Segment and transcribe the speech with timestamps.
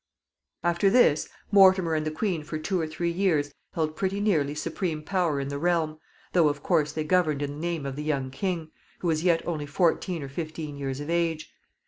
[0.73, 5.03] ]After this, Mortimer and the queen for two or three years held pretty nearly supreme
[5.03, 5.99] power in the realm,
[6.33, 9.47] though, of course, they governed in the name of the young king, who was yet
[9.47, 11.53] only fourteen or fifteen years of age.